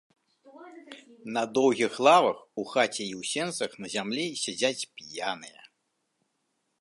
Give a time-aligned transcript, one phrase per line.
[1.35, 5.61] На доўгіх лавах у хаце і ў сенцах на зямлі сядзяць п'яныя.